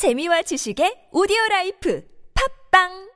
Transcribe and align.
재미와 0.00 0.40
지식의 0.48 1.12
오디오 1.12 1.36
라이프. 1.50 2.00
팝빵 2.32 3.09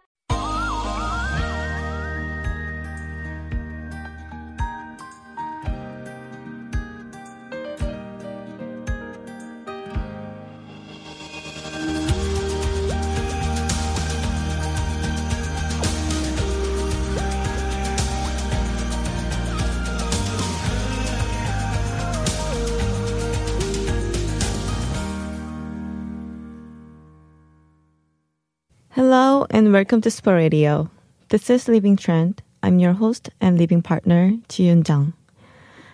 Hello 28.94 29.44
and 29.50 29.72
welcome 29.72 30.00
to 30.02 30.08
Spur 30.08 30.36
Radio. 30.36 30.88
This 31.30 31.50
is 31.50 31.66
Living 31.66 31.96
Trend. 31.96 32.40
I'm 32.62 32.78
your 32.78 32.92
host 32.92 33.28
and 33.40 33.58
living 33.58 33.82
partner, 33.82 34.34
Ji-Yun 34.48 34.84
Jang. 34.84 35.14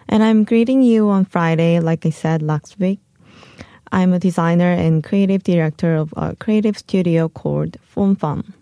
And 0.07 0.23
I'm 0.23 0.45
greeting 0.45 0.83
you 0.83 1.09
on 1.09 1.25
Friday, 1.25 1.81
like 1.81 2.05
I 2.05 2.11
said 2.11 2.43
last 2.43 2.79
week. 2.79 3.01
I'm 3.91 4.13
a 4.13 4.19
designer 4.19 4.71
and 4.71 5.03
creative 5.03 5.45
director 5.45 5.97
of 5.97 6.13
a 6.15 6.37
creative 6.37 6.77
studio 6.77 7.31
called 7.31 7.79
Fom 7.81 8.21
Fam. 8.21 8.53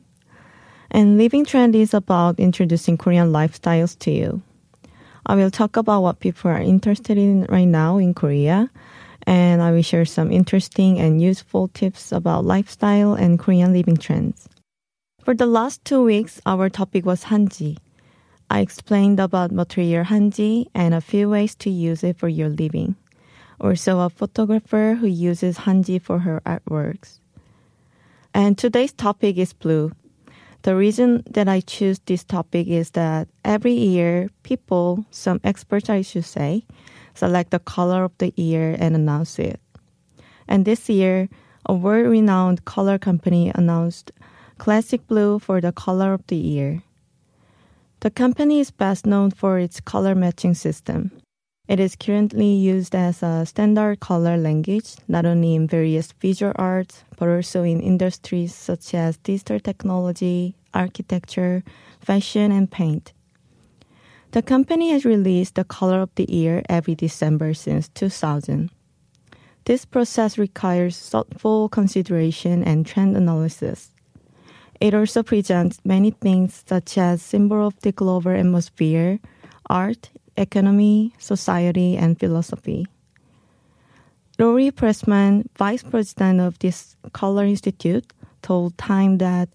And 0.93 1.19
Living 1.19 1.45
Trend 1.45 1.75
is 1.75 1.93
about 1.93 2.39
introducing 2.39 2.97
Korean 2.97 3.33
lifestyles 3.33 3.99
to 3.99 4.13
you. 4.13 4.41
I 5.27 5.35
will 5.35 5.51
talk 5.51 5.77
about 5.77 6.03
what 6.03 6.21
people 6.21 6.53
are 6.53 6.63
interested 6.63 7.19
in 7.19 7.45
right 7.49 7.65
now 7.65 7.99
in 7.99 8.15
Korea 8.15 8.71
and 9.29 9.61
I 9.61 9.73
will 9.73 9.83
share 9.83 10.07
some 10.07 10.33
interesting 10.33 10.99
and 10.99 11.21
useful 11.21 11.69
tips 11.69 12.13
about 12.13 12.47
lifestyle 12.47 13.13
and 13.13 13.39
Korean 13.39 13.75
living 13.75 13.99
trends. 13.99 14.49
For 15.23 15.35
the 15.35 15.45
last 15.45 15.85
two 15.85 16.03
weeks, 16.03 16.41
our 16.47 16.71
topic 16.71 17.05
was 17.05 17.25
hanji. 17.25 17.77
I 18.49 18.61
explained 18.61 19.21
about 19.21 19.53
material 19.53 20.05
hanji 20.07 20.69
and 20.75 20.95
a 20.95 21.03
few 21.03 21.29
ways 21.29 21.55
to 21.57 21.69
use 21.69 22.03
it 22.03 22.17
for 22.17 22.29
your 22.29 22.49
living. 22.49 22.97
Also, 23.61 24.01
a 24.01 24.09
photographer 24.09 24.97
who 24.99 25.07
uses 25.07 25.59
hanji 25.59 26.01
for 26.01 26.21
her 26.21 26.41
artworks. 26.47 27.19
And 28.33 28.57
today's 28.57 28.95
topic 28.95 29.37
is 29.37 29.53
blue. 29.53 29.93
The 30.63 30.75
reason 30.75 31.23
that 31.29 31.49
I 31.49 31.61
choose 31.61 31.99
this 32.07 32.25
topic 32.25 32.67
is 32.67 32.93
that 32.93 33.29
every 33.45 33.75
year, 33.75 34.31
people, 34.43 35.05
some 35.11 35.39
experts 35.45 35.91
I 35.91 36.01
should 36.01 36.25
say, 36.25 36.65
select 37.19 37.51
the 37.51 37.59
color 37.59 38.05
of 38.05 38.13
the 38.19 38.33
year 38.37 38.77
and 38.79 38.95
announce 38.95 39.39
it. 39.39 39.61
And 40.47 40.65
this 40.65 40.89
year, 40.89 41.29
a 41.67 41.75
world 41.75 42.07
renowned 42.07 42.65
color 42.65 42.99
company 42.99 43.51
announced 43.55 44.13
Classic 44.59 45.07
Blue 45.07 45.39
for 45.39 45.61
the 45.61 45.73
color 45.73 46.15
of 46.15 46.27
the 46.29 46.37
year. 46.37 46.83
The 48.01 48.11
company 48.11 48.61
is 48.61 48.71
best 48.71 49.05
known 49.05 49.33
for 49.33 49.59
its 49.59 49.81
color 49.81 50.15
matching 50.15 50.55
system. 50.55 51.11
It 51.67 51.81
is 51.81 51.97
currently 51.97 52.55
used 52.55 52.95
as 52.95 53.23
a 53.23 53.45
standard 53.45 54.01
color 54.01 54.39
language, 54.39 54.97
not 55.07 55.27
only 55.27 55.55
in 55.55 55.67
various 55.67 56.13
visual 56.13 56.53
arts, 56.57 57.05
but 57.19 57.29
also 57.29 57.63
in 57.63 57.81
industries 57.81 58.55
such 58.55 58.95
as 58.95 59.19
digital 59.19 59.61
technology, 59.61 60.55
architecture, 60.73 61.63
fashion, 62.01 62.53
and 62.53 62.71
paint. 62.71 63.13
The 64.33 64.43
company 64.43 64.91
has 64.91 65.07
released 65.07 65.55
the 65.55 65.65
color 65.65 66.03
of 66.03 66.15
the 66.17 66.31
year 66.31 66.63
every 66.69 66.95
December 66.95 67.55
since 67.55 67.89
2000. 67.89 68.71
This 69.65 69.87
process 69.87 70.37
requires 70.37 70.99
thoughtful 70.99 71.71
consideration 71.71 72.63
and 72.63 72.85
trend 72.85 73.17
analysis. 73.17 73.91
It 74.81 74.93
also 74.93 75.23
presents 75.23 75.81
many 75.83 76.11
things 76.11 76.63
such 76.67 76.99
as 76.99 77.23
symbol 77.23 77.67
of 77.67 77.81
the 77.81 77.91
global 77.91 78.33
atmosphere, 78.33 79.19
art, 79.71 80.11
economy, 80.37 81.15
society, 81.19 81.97
and 81.97 82.19
philosophy. 82.21 82.87
Laurie 84.39 84.71
Pressman, 84.71 85.49
vice 85.57 85.83
president 85.83 86.41
of 86.41 86.59
this 86.61 86.97
Color 87.13 87.47
Institute, 87.47 88.13
told 88.43 88.77
Time 88.79 89.19
that 89.19 89.49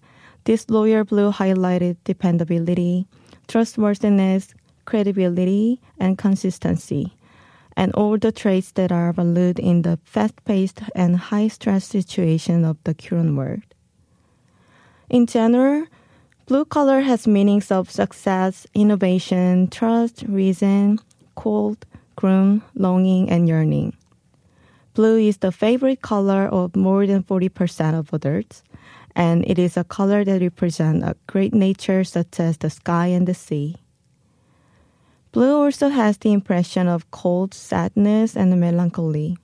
this 0.44 0.66
royal 0.68 1.04
blue 1.04 1.30
highlighted 1.30 1.96
dependability, 2.04 3.06
trustworthiness, 3.48 4.52
credibility, 4.84 5.80
and 5.98 6.18
consistency, 6.18 7.14
and 7.76 7.92
all 7.94 8.18
the 8.18 8.32
traits 8.32 8.72
that 8.72 8.92
are 8.92 9.12
valued 9.12 9.58
in 9.58 9.82
the 9.82 9.98
fast-paced 10.04 10.82
and 10.94 11.16
high-stress 11.16 11.84
situation 11.84 12.64
of 12.64 12.76
the 12.84 12.94
current 12.94 13.36
world. 13.36 13.62
In 15.10 15.26
general, 15.26 15.86
blue 16.46 16.64
color 16.64 17.00
has 17.00 17.26
meanings 17.26 17.70
of 17.70 17.90
success, 17.90 18.66
innovation, 18.74 19.68
trust, 19.68 20.24
reason, 20.28 20.98
cold, 21.34 21.84
gloom, 22.16 22.62
longing, 22.74 23.28
and 23.28 23.48
yearning. 23.48 23.96
Blue 24.94 25.18
is 25.18 25.38
the 25.38 25.50
favorite 25.50 26.02
color 26.02 26.46
of 26.46 26.76
more 26.76 27.06
than 27.06 27.24
40% 27.24 27.98
of 27.98 28.12
adults, 28.12 28.62
and 29.16 29.44
it 29.46 29.58
is 29.58 29.76
a 29.76 29.84
color 29.84 30.24
that 30.24 30.40
represents 30.40 31.04
a 31.04 31.16
great 31.26 31.52
nature 31.52 32.04
such 32.04 32.38
as 32.38 32.58
the 32.58 32.70
sky 32.70 33.06
and 33.06 33.26
the 33.26 33.34
sea. 33.34 33.76
Blue 35.34 35.64
also 35.64 35.88
has 35.88 36.18
the 36.18 36.32
impression 36.32 36.86
of 36.86 37.10
cold, 37.10 37.54
sadness, 37.54 38.36
and 38.36 38.54
melancholy. 38.60 39.36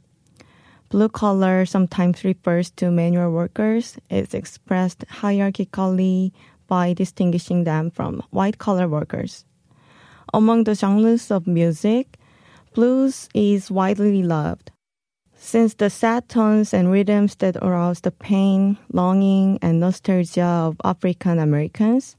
Blue 0.89 1.09
color 1.09 1.67
sometimes 1.67 2.23
refers 2.23 2.71
to 2.78 2.93
manual 2.93 3.33
workers. 3.33 3.99
It's 4.09 4.33
expressed 4.33 5.05
hierarchically 5.09 6.31
by 6.69 6.93
distinguishing 6.93 7.65
them 7.65 7.91
from 7.91 8.23
white 8.31 8.59
collar 8.59 8.87
workers. 8.87 9.45
Among 10.33 10.62
the 10.62 10.77
genres 10.77 11.28
of 11.28 11.49
music, 11.49 12.19
blues 12.72 13.28
is 13.34 13.69
widely 13.69 14.22
loved. 14.22 14.71
Since 15.34 15.75
the 15.75 15.91
sad 15.91 16.28
tones 16.28 16.72
and 16.72 16.93
rhythms 16.93 17.34
that 17.43 17.57
arouse 17.57 18.03
the 18.03 18.12
pain, 18.12 18.78
longing, 18.93 19.59
and 19.61 19.81
nostalgia 19.81 20.45
of 20.45 20.77
African 20.84 21.41
Americans, 21.41 22.15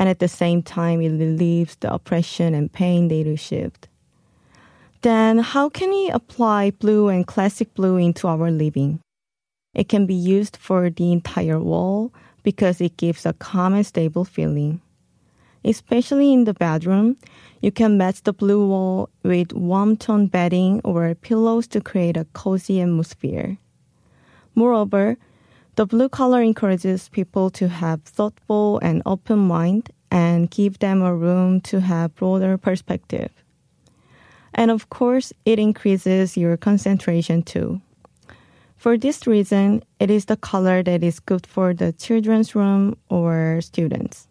and 0.00 0.08
at 0.08 0.18
the 0.18 0.28
same 0.28 0.62
time 0.62 1.02
it 1.02 1.10
relieves 1.10 1.76
the 1.76 1.92
oppression 1.92 2.54
and 2.54 2.72
pain 2.72 3.08
they 3.08 3.22
received. 3.22 3.86
Then 5.02 5.40
how 5.40 5.68
can 5.68 5.90
we 5.90 6.08
apply 6.08 6.70
blue 6.70 7.08
and 7.08 7.26
classic 7.26 7.74
blue 7.74 7.98
into 7.98 8.26
our 8.26 8.50
living? 8.50 9.00
It 9.74 9.90
can 9.90 10.06
be 10.06 10.14
used 10.14 10.56
for 10.56 10.88
the 10.88 11.12
entire 11.12 11.60
wall 11.60 12.14
because 12.42 12.80
it 12.80 12.96
gives 12.96 13.26
a 13.26 13.34
calm 13.34 13.74
and 13.74 13.84
stable 13.84 14.24
feeling. 14.24 14.80
Especially 15.66 16.32
in 16.32 16.44
the 16.44 16.54
bedroom, 16.54 17.18
you 17.60 17.70
can 17.70 17.98
match 17.98 18.22
the 18.22 18.32
blue 18.32 18.66
wall 18.66 19.10
with 19.22 19.52
warm 19.52 19.98
tone 19.98 20.28
bedding 20.28 20.80
or 20.82 21.14
pillows 21.14 21.66
to 21.66 21.82
create 21.82 22.16
a 22.16 22.24
cozy 22.32 22.80
atmosphere. 22.80 23.58
Moreover, 24.54 25.18
the 25.76 25.86
blue 25.86 26.08
color 26.08 26.42
encourages 26.42 27.08
people 27.08 27.50
to 27.50 27.68
have 27.68 28.02
thoughtful 28.02 28.78
and 28.82 29.02
open 29.06 29.38
mind 29.38 29.90
and 30.10 30.50
give 30.50 30.78
them 30.80 31.02
a 31.02 31.14
room 31.14 31.60
to 31.62 31.80
have 31.80 32.14
broader 32.16 32.58
perspective. 32.58 33.30
And 34.52 34.70
of 34.70 34.90
course, 34.90 35.32
it 35.44 35.58
increases 35.58 36.36
your 36.36 36.56
concentration 36.56 37.42
too. 37.42 37.80
For 38.76 38.98
this 38.98 39.26
reason, 39.26 39.84
it 40.00 40.10
is 40.10 40.24
the 40.24 40.36
color 40.36 40.82
that 40.82 41.04
is 41.04 41.20
good 41.20 41.46
for 41.46 41.74
the 41.74 41.92
children's 41.92 42.54
room 42.54 42.96
or 43.08 43.60
students. 43.60 44.26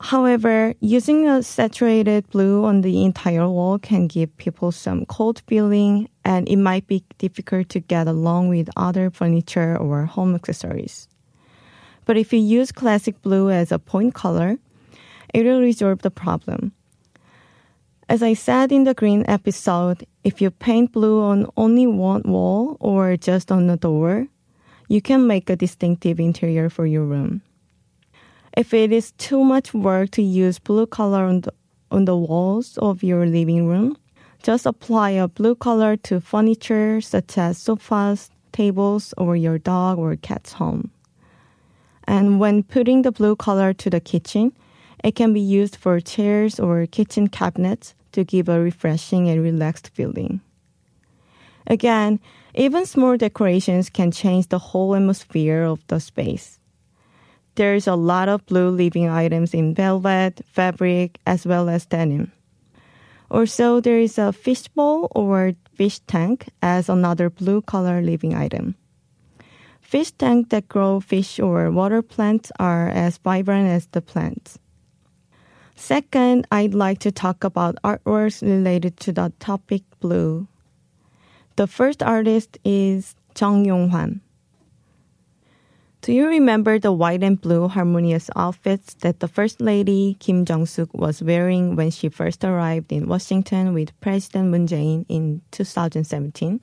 However, 0.00 0.74
using 0.80 1.28
a 1.28 1.42
saturated 1.42 2.28
blue 2.30 2.64
on 2.64 2.80
the 2.80 3.04
entire 3.04 3.48
wall 3.48 3.78
can 3.78 4.08
give 4.08 4.36
people 4.38 4.72
some 4.72 5.06
cold 5.06 5.40
feeling 5.46 6.08
and 6.24 6.48
it 6.48 6.56
might 6.56 6.86
be 6.86 7.04
difficult 7.18 7.68
to 7.70 7.80
get 7.80 8.06
along 8.06 8.48
with 8.48 8.68
other 8.76 9.10
furniture 9.10 9.76
or 9.76 10.04
home 10.04 10.34
accessories. 10.34 11.08
But 12.04 12.16
if 12.16 12.32
you 12.32 12.40
use 12.40 12.72
classic 12.72 13.20
blue 13.22 13.50
as 13.50 13.72
a 13.72 13.78
point 13.78 14.14
color, 14.14 14.58
it 15.32 15.44
will 15.44 15.60
resolve 15.60 16.02
the 16.02 16.10
problem. 16.10 16.72
As 18.08 18.22
I 18.22 18.34
said 18.34 18.72
in 18.72 18.84
the 18.84 18.94
green 18.94 19.24
episode, 19.28 20.04
if 20.24 20.42
you 20.42 20.50
paint 20.50 20.92
blue 20.92 21.22
on 21.22 21.46
only 21.56 21.86
one 21.86 22.22
wall 22.22 22.76
or 22.80 23.16
just 23.16 23.52
on 23.52 23.68
the 23.68 23.76
door, 23.76 24.26
you 24.88 25.00
can 25.00 25.28
make 25.28 25.48
a 25.48 25.54
distinctive 25.54 26.18
interior 26.18 26.68
for 26.68 26.86
your 26.86 27.04
room. 27.04 27.42
If 28.56 28.74
it 28.74 28.90
is 28.90 29.12
too 29.12 29.44
much 29.44 29.72
work 29.72 30.10
to 30.12 30.22
use 30.22 30.58
blue 30.58 30.86
color 30.86 31.24
on 31.24 31.42
the, 31.42 31.52
on 31.92 32.04
the 32.06 32.16
walls 32.16 32.76
of 32.78 33.04
your 33.04 33.26
living 33.26 33.68
room, 33.68 33.96
just 34.42 34.66
apply 34.66 35.10
a 35.10 35.28
blue 35.28 35.54
color 35.54 35.96
to 35.96 36.20
furniture 36.20 37.00
such 37.00 37.38
as 37.38 37.58
sofas, 37.58 38.30
tables, 38.52 39.14
or 39.16 39.36
your 39.36 39.58
dog 39.58 39.98
or 39.98 40.16
cat's 40.16 40.52
home. 40.52 40.90
And 42.04 42.40
when 42.40 42.62
putting 42.62 43.02
the 43.02 43.12
blue 43.12 43.36
color 43.36 43.72
to 43.74 43.90
the 43.90 44.00
kitchen, 44.00 44.52
it 45.04 45.14
can 45.14 45.32
be 45.32 45.40
used 45.40 45.76
for 45.76 46.00
chairs 46.00 46.58
or 46.58 46.86
kitchen 46.86 47.28
cabinets 47.28 47.94
to 48.12 48.24
give 48.24 48.48
a 48.48 48.60
refreshing 48.60 49.28
and 49.28 49.42
relaxed 49.42 49.90
feeling. 49.94 50.40
Again, 51.66 52.18
Even 52.54 52.84
small 52.84 53.16
decorations 53.16 53.90
can 53.90 54.10
change 54.10 54.48
the 54.48 54.58
whole 54.58 54.94
atmosphere 54.94 55.62
of 55.62 55.86
the 55.86 56.00
space. 56.00 56.58
There's 57.54 57.86
a 57.86 57.94
lot 57.94 58.28
of 58.28 58.44
blue 58.46 58.70
living 58.70 59.08
items 59.08 59.54
in 59.54 59.74
velvet, 59.74 60.40
fabric, 60.46 61.18
as 61.26 61.46
well 61.46 61.68
as 61.68 61.86
denim. 61.86 62.32
Also, 63.30 63.80
there 63.80 63.98
is 63.98 64.18
a 64.18 64.32
fishbowl 64.32 65.08
or 65.14 65.52
fish 65.74 66.00
tank 66.00 66.48
as 66.62 66.88
another 66.88 67.30
blue 67.30 67.62
color 67.62 68.02
living 68.02 68.34
item. 68.34 68.74
Fish 69.80 70.10
tanks 70.12 70.48
that 70.50 70.68
grow 70.68 71.00
fish 71.00 71.38
or 71.38 71.70
water 71.70 72.02
plants 72.02 72.50
are 72.58 72.88
as 72.88 73.18
vibrant 73.18 73.68
as 73.68 73.86
the 73.86 74.00
plants. 74.00 74.58
Second, 75.74 76.46
I'd 76.52 76.74
like 76.74 76.98
to 77.00 77.10
talk 77.10 77.42
about 77.42 77.78
artworks 77.82 78.42
related 78.42 78.98
to 78.98 79.12
the 79.12 79.32
topic 79.38 79.82
blue. 80.00 80.46
The 81.56 81.66
first 81.66 82.02
artist 82.02 82.58
is 82.64 83.14
Jung 83.38 83.64
Yong-hwan. 83.64 84.20
Do 86.02 86.14
you 86.14 86.28
remember 86.28 86.78
the 86.78 86.92
white 86.92 87.22
and 87.22 87.38
blue 87.38 87.68
harmonious 87.68 88.30
outfits 88.34 88.94
that 89.02 89.20
the 89.20 89.28
First 89.28 89.60
Lady 89.60 90.16
Kim 90.18 90.46
Jung-sook 90.48 90.94
was 90.94 91.22
wearing 91.22 91.76
when 91.76 91.90
she 91.90 92.08
first 92.08 92.42
arrived 92.42 92.90
in 92.90 93.06
Washington 93.06 93.74
with 93.74 93.92
President 94.00 94.48
Moon 94.48 94.66
Jae-in 94.66 95.04
in 95.10 95.42
2017? 95.50 96.58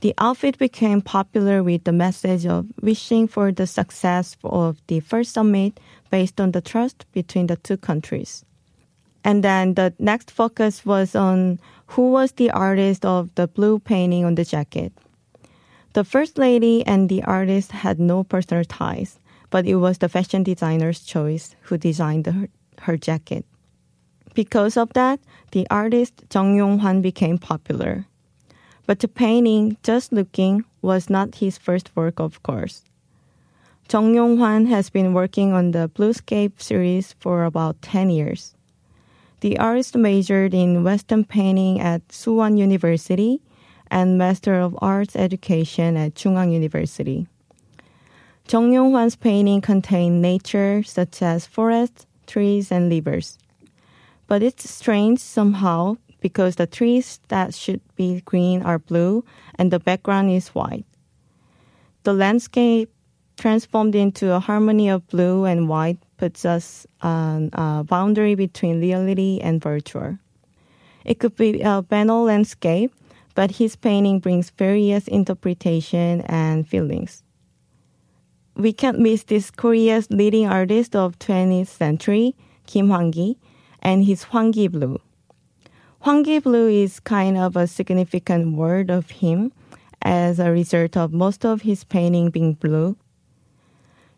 The 0.00 0.14
outfit 0.16 0.56
became 0.56 1.02
popular 1.02 1.62
with 1.62 1.84
the 1.84 1.92
message 1.92 2.46
of 2.46 2.64
wishing 2.80 3.28
for 3.28 3.52
the 3.52 3.66
success 3.66 4.34
of 4.42 4.80
the 4.86 5.00
first 5.00 5.34
summit 5.34 5.78
based 6.10 6.40
on 6.40 6.52
the 6.52 6.62
trust 6.62 7.04
between 7.12 7.48
the 7.48 7.56
two 7.56 7.76
countries. 7.76 8.46
And 9.24 9.44
then 9.44 9.74
the 9.74 9.92
next 9.98 10.30
focus 10.30 10.86
was 10.86 11.14
on 11.14 11.60
who 11.86 12.10
was 12.10 12.32
the 12.32 12.50
artist 12.50 13.04
of 13.04 13.34
the 13.34 13.46
blue 13.46 13.78
painting 13.78 14.24
on 14.24 14.36
the 14.36 14.44
jacket. 14.46 14.94
The 15.92 16.04
First 16.04 16.38
Lady 16.38 16.86
and 16.86 17.10
the 17.10 17.22
artist 17.24 17.72
had 17.72 18.00
no 18.00 18.24
personal 18.24 18.64
ties, 18.64 19.18
but 19.50 19.66
it 19.66 19.76
was 19.76 19.98
the 19.98 20.08
fashion 20.08 20.42
designer's 20.42 21.00
choice 21.00 21.54
who 21.62 21.76
designed 21.76 22.24
her, 22.24 22.48
her 22.80 22.96
jacket. 22.96 23.44
Because 24.32 24.78
of 24.78 24.94
that, 24.94 25.20
the 25.50 25.66
artist 25.68 26.24
Jung 26.32 26.56
Yong-hwan 26.56 27.02
became 27.02 27.36
popular. 27.36 28.06
But 28.86 29.00
the 29.00 29.08
painting, 29.08 29.76
Just 29.82 30.12
Looking, 30.12 30.64
was 30.80 31.10
not 31.10 31.36
his 31.36 31.58
first 31.58 31.94
work, 31.94 32.18
of 32.18 32.42
course. 32.42 32.84
Jung 33.92 34.14
Yong-hwan 34.14 34.66
has 34.66 34.88
been 34.88 35.12
working 35.12 35.52
on 35.52 35.72
the 35.72 35.90
Bluescape 35.94 36.62
series 36.62 37.12
for 37.20 37.44
about 37.44 37.82
10 37.82 38.08
years. 38.08 38.54
The 39.40 39.58
artist 39.58 39.94
majored 39.94 40.54
in 40.54 40.84
Western 40.84 41.24
painting 41.24 41.80
at 41.80 42.08
Suwon 42.08 42.56
University 42.56 43.42
and 43.92 44.16
Master 44.16 44.58
of 44.58 44.76
Arts 44.80 45.14
Education 45.14 45.96
at 45.98 46.14
Chungang 46.14 46.50
University. 46.50 47.28
Jung 48.50 48.72
Yong-hwan's 48.72 49.16
painting 49.16 49.60
contain 49.60 50.20
nature 50.20 50.82
such 50.82 51.20
as 51.22 51.46
forests, 51.46 52.06
trees, 52.26 52.72
and 52.72 52.90
rivers. 52.90 53.38
But 54.26 54.42
it's 54.42 54.68
strange 54.68 55.20
somehow 55.20 55.98
because 56.20 56.56
the 56.56 56.66
trees 56.66 57.20
that 57.28 57.54
should 57.54 57.82
be 57.94 58.22
green 58.22 58.62
are 58.62 58.78
blue 58.78 59.24
and 59.56 59.70
the 59.70 59.78
background 59.78 60.30
is 60.30 60.48
white. 60.48 60.86
The 62.04 62.14
landscape 62.14 62.90
transformed 63.36 63.94
into 63.94 64.32
a 64.32 64.40
harmony 64.40 64.88
of 64.88 65.06
blue 65.08 65.44
and 65.44 65.68
white 65.68 65.98
puts 66.16 66.44
us 66.44 66.86
on 67.02 67.50
a 67.52 67.84
boundary 67.84 68.34
between 68.36 68.80
reality 68.80 69.38
and 69.42 69.62
virtual. 69.62 70.18
It 71.04 71.18
could 71.18 71.36
be 71.36 71.60
a 71.60 71.82
banal 71.82 72.24
landscape, 72.24 72.94
but 73.34 73.52
his 73.52 73.76
painting 73.76 74.20
brings 74.20 74.50
various 74.50 75.08
interpretation 75.08 76.22
and 76.22 76.68
feelings. 76.68 77.22
We 78.54 78.72
can't 78.72 78.98
miss 78.98 79.24
this 79.24 79.50
Korea's 79.50 80.10
leading 80.10 80.46
artist 80.46 80.94
of 80.94 81.18
20th 81.18 81.68
century, 81.68 82.34
Kim 82.66 82.88
Whanki, 82.88 83.36
and 83.80 84.04
his 84.04 84.24
Whanki 84.26 84.70
blue. 84.70 85.00
Whanki 86.04 86.42
blue 86.42 86.68
is 86.68 87.00
kind 87.00 87.38
of 87.38 87.56
a 87.56 87.66
significant 87.66 88.56
word 88.56 88.90
of 88.90 89.10
him 89.10 89.52
as 90.02 90.38
a 90.38 90.50
result 90.50 90.96
of 90.96 91.12
most 91.12 91.44
of 91.44 91.62
his 91.62 91.84
painting 91.84 92.30
being 92.30 92.54
blue 92.54 92.96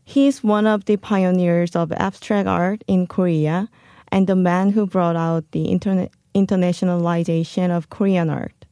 he 0.05 0.27
is 0.27 0.45
one 0.45 0.67
of 0.67 0.85
the 0.85 0.97
pioneers 0.99 1.75
of 1.75 1.91
abstract 1.93 2.47
art 2.47 2.85
in 2.87 3.07
Korea 3.07 3.69
and 4.09 4.27
the 4.27 4.37
man 4.37 4.71
who 4.71 4.87
brought 4.87 5.17
out 5.17 5.51
the 5.53 5.67
interna- 5.67 6.11
internationalization 6.35 7.71
of 7.71 7.89
Korean 7.89 8.29
art. 8.29 8.64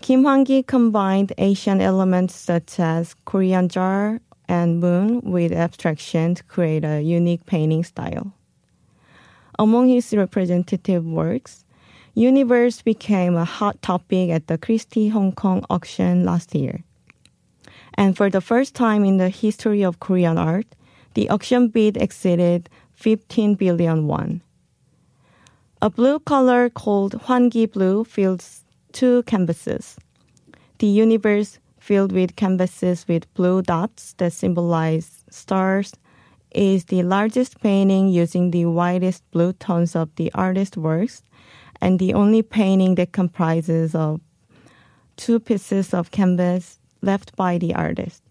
Kim 0.00 0.22
Whanki 0.22 0.66
combined 0.66 1.32
Asian 1.38 1.80
elements 1.80 2.34
such 2.34 2.78
as 2.78 3.14
Korean 3.24 3.68
jar 3.68 4.20
and 4.48 4.80
moon 4.80 5.20
with 5.22 5.52
abstraction 5.52 6.36
to 6.36 6.42
create 6.44 6.84
a 6.84 7.00
unique 7.00 7.44
painting 7.46 7.84
style. 7.84 8.32
Among 9.58 9.88
his 9.88 10.14
representative 10.14 11.04
works, 11.04 11.64
Universe 12.14 12.80
became 12.82 13.36
a 13.36 13.44
hot 13.44 13.80
topic 13.82 14.30
at 14.30 14.46
the 14.46 14.56
Christie 14.56 15.08
Hong 15.08 15.32
Kong 15.32 15.64
auction 15.68 16.24
last 16.24 16.54
year. 16.54 16.82
And 17.94 18.16
for 18.16 18.30
the 18.30 18.40
first 18.40 18.74
time 18.74 19.04
in 19.04 19.18
the 19.18 19.28
history 19.28 19.82
of 19.82 20.00
Korean 20.00 20.38
art, 20.38 20.66
the 21.14 21.28
auction 21.28 21.68
bid 21.68 21.96
exceeded 21.96 22.70
15 22.94 23.56
billion 23.56 24.06
won. 24.06 24.42
A 25.82 25.90
blue 25.90 26.18
color 26.20 26.70
called 26.70 27.14
Whanki 27.22 27.70
blue 27.70 28.04
fills 28.04 28.64
two 28.92 29.22
canvases. 29.24 29.96
The 30.78 30.86
universe 30.86 31.58
filled 31.78 32.12
with 32.12 32.36
canvases 32.36 33.06
with 33.08 33.32
blue 33.34 33.62
dots 33.62 34.14
that 34.18 34.32
symbolize 34.32 35.24
stars 35.30 35.92
is 36.52 36.86
the 36.86 37.02
largest 37.02 37.60
painting 37.60 38.08
using 38.08 38.50
the 38.50 38.64
widest 38.66 39.22
blue 39.30 39.52
tones 39.54 39.94
of 39.94 40.14
the 40.16 40.30
artist's 40.34 40.76
works 40.76 41.22
and 41.80 41.98
the 41.98 42.14
only 42.14 42.42
painting 42.42 42.94
that 42.96 43.12
comprises 43.12 43.94
of 43.94 44.20
two 45.16 45.38
pieces 45.38 45.92
of 45.92 46.10
canvas 46.10 46.78
left 47.02 47.34
by 47.36 47.58
the 47.58 47.74
artist. 47.74 48.22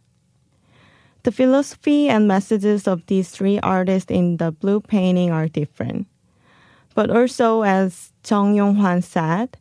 The 1.23 1.31
philosophy 1.31 2.07
and 2.07 2.27
messages 2.27 2.87
of 2.87 3.05
these 3.07 3.29
three 3.29 3.59
artists 3.59 4.11
in 4.11 4.37
the 4.37 4.51
blue 4.51 4.79
painting 4.79 5.31
are 5.31 5.47
different. 5.47 6.07
But 6.95 7.09
also, 7.11 7.63
as 7.63 8.13
Jung 8.27 8.55
Yong-hwan 8.55 9.01
said, 9.01 9.57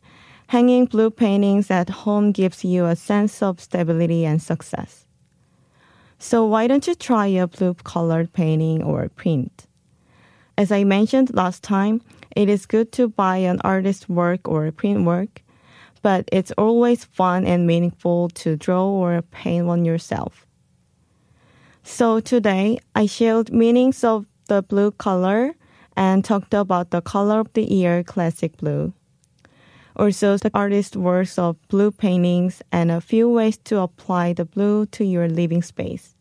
hanging 0.47 0.85
blue 0.85 1.09
paintings 1.09 1.69
at 1.71 1.89
home 1.89 2.31
gives 2.31 2.63
you 2.65 2.85
a 2.85 2.95
sense 2.95 3.41
of 3.41 3.59
stability 3.59 4.25
and 4.25 4.41
success. 4.41 5.05
So 6.19 6.45
why 6.45 6.67
don't 6.67 6.87
you 6.87 6.95
try 6.95 7.27
a 7.27 7.47
blue 7.47 7.75
colored 7.75 8.33
painting 8.33 8.83
or 8.83 9.09
print? 9.09 9.67
As 10.57 10.71
I 10.71 10.83
mentioned 10.83 11.35
last 11.35 11.61
time, 11.61 12.01
it 12.35 12.49
is 12.49 12.65
good 12.65 12.91
to 12.93 13.07
buy 13.07 13.37
an 13.37 13.61
artist's 13.63 14.09
work 14.09 14.47
or 14.47 14.71
print 14.71 15.05
work 15.05 15.43
but 16.01 16.27
it's 16.31 16.51
always 16.57 17.03
fun 17.03 17.45
and 17.45 17.67
meaningful 17.67 18.29
to 18.29 18.55
draw 18.55 18.87
or 18.87 19.21
paint 19.23 19.65
one 19.65 19.85
yourself. 19.85 20.45
So 21.83 22.19
today 22.19 22.79
I 22.95 23.05
shared 23.05 23.51
meanings 23.51 24.03
of 24.03 24.25
the 24.47 24.61
blue 24.61 24.91
color 24.91 25.53
and 25.95 26.23
talked 26.23 26.53
about 26.53 26.91
the 26.91 27.01
color 27.01 27.39
of 27.39 27.51
the 27.53 27.63
year 27.63 28.03
classic 28.03 28.57
blue. 28.57 28.93
Also 29.97 30.37
the 30.37 30.51
artist's 30.53 30.95
works 30.95 31.37
of 31.39 31.57
blue 31.67 31.91
paintings 31.91 32.61
and 32.71 32.91
a 32.91 33.01
few 33.01 33.27
ways 33.27 33.57
to 33.65 33.79
apply 33.79 34.33
the 34.33 34.45
blue 34.45 34.85
to 34.85 35.03
your 35.03 35.27
living 35.27 35.63
space. 35.63 36.15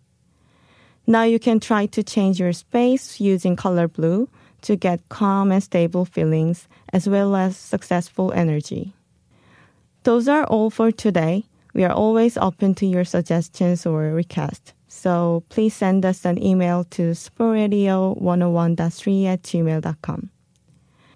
Now 1.06 1.22
you 1.22 1.38
can 1.38 1.60
try 1.60 1.86
to 1.86 2.02
change 2.02 2.40
your 2.40 2.52
space 2.52 3.20
using 3.20 3.54
color 3.54 3.86
blue 3.86 4.28
to 4.62 4.74
get 4.74 5.08
calm 5.10 5.52
and 5.52 5.62
stable 5.62 6.04
feelings 6.04 6.66
as 6.92 7.08
well 7.08 7.36
as 7.36 7.56
successful 7.56 8.32
energy. 8.32 8.92
Those 10.02 10.26
are 10.26 10.42
all 10.44 10.70
for 10.70 10.90
today. 10.90 11.44
We 11.74 11.84
are 11.84 11.92
always 11.92 12.36
open 12.38 12.74
to 12.76 12.86
your 12.86 13.04
suggestions 13.04 13.84
or 13.84 14.14
requests. 14.14 14.72
So 14.88 15.42
please 15.50 15.74
send 15.74 16.06
us 16.06 16.24
an 16.24 16.42
email 16.42 16.84
to 16.84 17.10
sportradio101.3 17.12 19.26
at 19.26 19.42
gmail.com. 19.42 20.30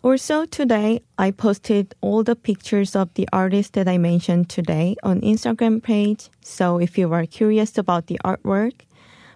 Also 0.02 0.46
today, 0.46 1.02
I 1.18 1.30
posted 1.30 1.94
all 2.00 2.24
the 2.24 2.34
pictures 2.34 2.96
of 2.96 3.12
the 3.14 3.28
artists 3.34 3.72
that 3.72 3.86
I 3.86 3.98
mentioned 3.98 4.48
today 4.48 4.96
on 5.02 5.20
Instagram 5.20 5.82
page. 5.82 6.30
So 6.40 6.78
if 6.80 6.96
you 6.96 7.12
are 7.12 7.26
curious 7.26 7.76
about 7.76 8.06
the 8.06 8.18
artwork, 8.24 8.80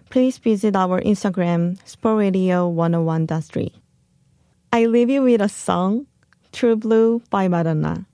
please 0.09 0.39
visit 0.39 0.75
our 0.75 1.01
Instagram, 1.01 1.77
sportradio101.3. 1.85 3.71
I 4.73 4.85
leave 4.87 5.11
you 5.11 5.21
with 5.21 5.41
a 5.41 5.49
song, 5.49 6.07
True 6.51 6.75
Blue 6.75 7.21
by 7.29 7.47
Madonna. 7.47 8.07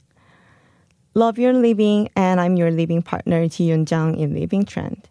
Love 1.13 1.39
your 1.39 1.53
living, 1.53 2.09
and 2.17 2.41
I'm 2.41 2.57
your 2.57 2.71
living 2.71 3.01
partner, 3.01 3.47
Ji 3.47 3.69
Yun 3.69 3.85
in 4.15 4.33
Living 4.33 4.65
Trend. 4.65 5.07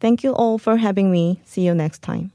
Thank 0.00 0.24
you 0.24 0.32
all 0.32 0.56
for 0.56 0.78
having 0.78 1.10
me. 1.10 1.42
See 1.44 1.60
you 1.60 1.74
next 1.74 2.00
time. 2.00 2.32